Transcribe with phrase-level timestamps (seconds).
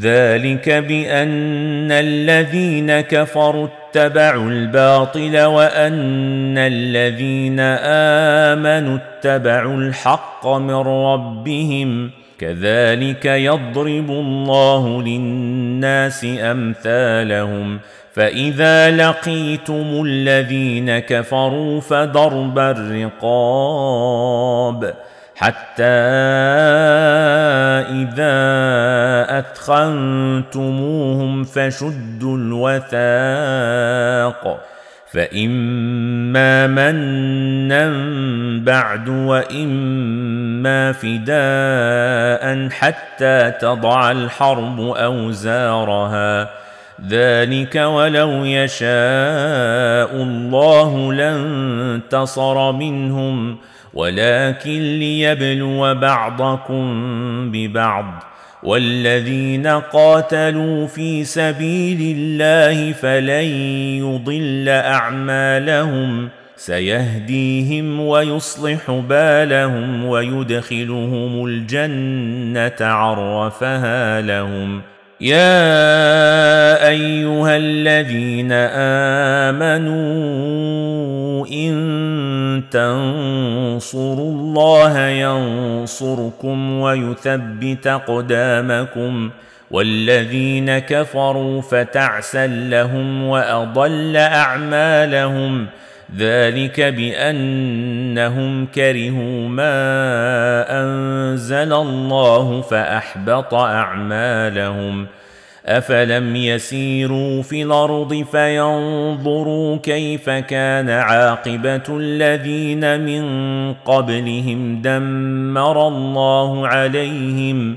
[0.00, 12.10] ذلك بأن الذين كفروا اتبعوا الباطل وأن الذين آمنوا اتبعوا الحق من ربهم.
[12.38, 17.78] كذلك يضرب الله للناس أمثالهم.
[18.12, 23.84] فإذا لقيتم الذين كفروا فضرب الرقاب.
[25.36, 25.84] حتى
[28.02, 28.34] إذا
[29.38, 33.00] اثخنتموهم فشدوا الوثاق
[35.12, 37.92] فإما منا
[38.64, 46.64] بعد وإما فداء حتى تضع الحرب أوزارها.
[47.08, 53.58] ذلك ولو يشاء الله لانتصر منهم
[53.94, 56.84] ولكن ليبلو بعضكم
[57.52, 58.24] ببعض
[58.62, 63.44] والذين قاتلوا في سبيل الله فلن
[63.98, 74.82] يضل أعمالهم سيهديهم ويصلح بالهم ويدخلهم الجنة عرفها لهم
[75.20, 78.52] يا ايها الذين
[79.52, 89.30] امنوا ان تنصروا الله ينصركم ويثبت اقدامكم
[89.70, 95.66] والذين كفروا فتعسا لهم واضل اعمالهم
[96.18, 99.76] ذلك بأنهم كرهوا ما
[100.82, 105.06] أنزل الله فأحبط أعمالهم.
[105.66, 113.24] أفلم يسيروا في الأرض فينظروا كيف كان عاقبة الذين من
[113.72, 117.76] قبلهم دمر الله عليهم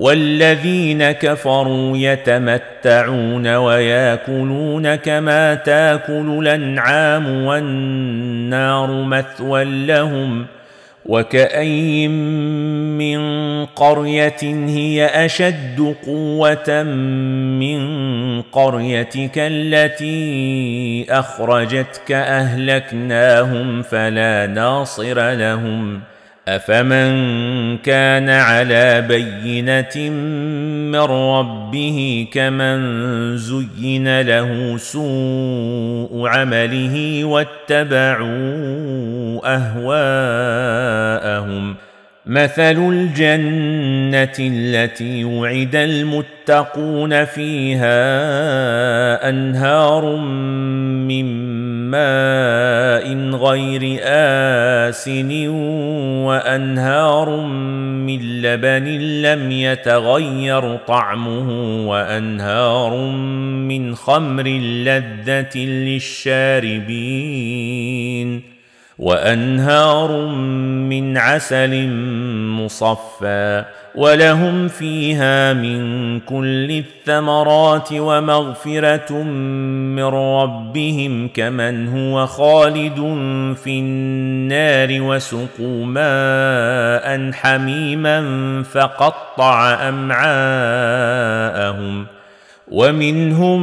[0.00, 10.46] والذين كفروا يتمتعون وياكلون كما تاكل الأنعام والنار مثوى لهم
[11.06, 13.20] وكأي من
[13.66, 16.82] قرية هي أشد قوة
[17.60, 17.80] من
[18.42, 26.00] قريتك التي أخرجتك أهلكناهم فلا ناصر لهم
[26.56, 30.10] أفمن كان على بينة
[30.90, 32.80] من ربه كمن
[33.36, 38.30] زين له سوء عمله واتبعوا
[39.56, 41.74] أهواءهم.
[42.26, 47.98] مثل الجنة التي وعد المتقون فيها
[49.28, 50.16] أنهار
[51.06, 51.26] من
[51.90, 52.39] ماء
[53.34, 53.98] غير
[54.88, 55.48] آسن
[56.26, 58.84] وأنهار من لبن
[59.22, 61.48] لم يتغير طعمه
[61.88, 62.96] وأنهار
[63.70, 66.90] من خمر لذة للشاربين
[69.00, 70.26] وأنهار
[70.88, 71.88] من عسل
[72.60, 79.12] مصفى ولهم فيها من كل الثمرات ومغفرة
[79.92, 82.96] من ربهم كمن هو خالد
[83.64, 88.22] في النار وسقوا ماء حميما
[88.62, 91.00] فقطع أمعاءهم
[92.70, 93.62] ومنهم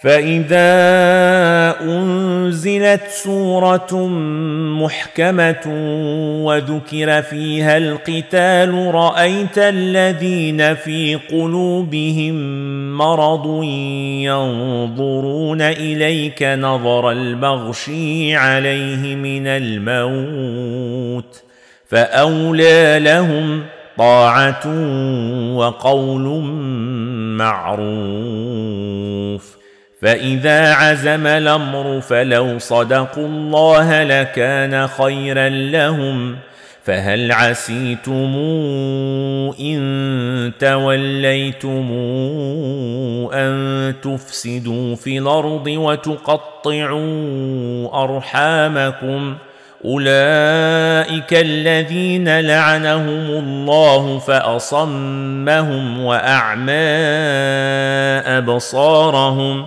[0.00, 4.06] فاذا انزلت سوره
[4.80, 5.66] محكمه
[6.44, 12.34] وذكر فيها القتال رايت الذين في قلوبهم
[12.98, 13.62] مرض
[14.24, 21.42] ينظرون اليك نظر المغشي عليه من الموت
[21.88, 23.62] فاولى لهم
[23.98, 24.66] طاعه
[25.54, 26.42] وقول
[27.36, 28.80] معروف
[30.02, 36.36] فإذا عزم الأمر فلو صدقوا الله لكان خيرا لهم
[36.84, 38.34] فهل عسيتم
[39.60, 41.88] إن توليتم
[43.32, 47.00] أن تفسدوا في الأرض وتقطعوا
[48.04, 49.36] أرحامكم
[49.84, 56.72] أولئك الذين لعنهم الله فأصمهم وأعمى
[58.38, 59.66] أبصارهم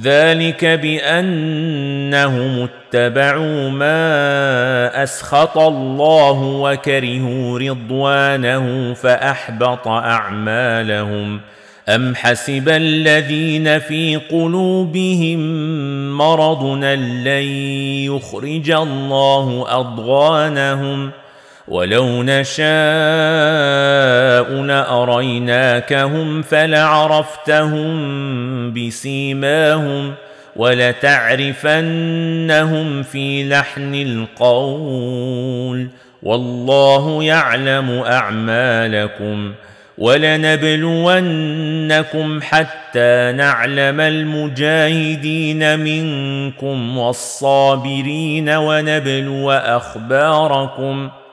[0.00, 1.08] ذلك بأنهم
[2.94, 11.40] اتبعوا ما أسخط الله وكرهوا رضوانه فأحبط أعمالهم.
[11.88, 15.38] أم حسب الذين في قلوبهم
[16.18, 17.44] مرض لن
[18.06, 21.10] يخرج الله أضغانهم
[21.72, 22.62] ولو نشاء
[24.62, 27.92] لاريناكهم فلعرفتهم
[28.72, 30.14] بسيماهم
[30.56, 31.82] ولتعرفنهم
[33.02, 35.88] في لحن القول
[36.22, 39.52] والله يعلم اعمالكم
[39.98, 41.22] ولنبلونكم
[42.42, 51.10] حتى نعلم المجاهدين منكم والصابرين ونبلو اخباركم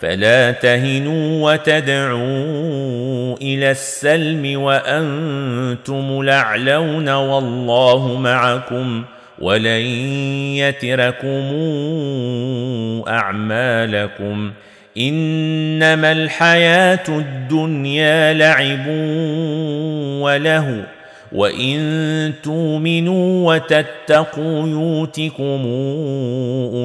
[0.00, 9.04] فلا تهنوا وتدعوا إلى السلم وأنتم لعلون والله معكم
[9.38, 9.86] ولن
[10.56, 11.44] يتركم
[13.08, 14.52] أعمالكم
[14.98, 18.86] إنما الحياة الدنيا لعب
[20.22, 20.84] وله
[21.32, 25.62] وان تؤمنوا وتتقوا يؤتكم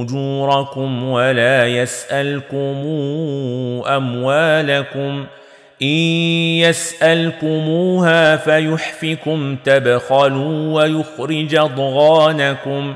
[0.01, 2.75] اجوركم ولا يسالكم
[3.87, 5.25] اموالكم
[5.81, 5.87] ان
[6.59, 12.95] يسالكموها فيحفكم تبخلوا ويخرج اضغانكم